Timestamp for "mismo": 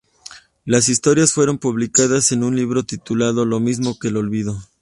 3.59-3.99